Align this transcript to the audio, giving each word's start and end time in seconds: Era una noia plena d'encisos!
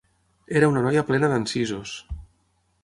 Era 0.61 0.69
una 0.71 0.83
noia 0.85 1.03
plena 1.11 1.31
d'encisos! 1.35 1.97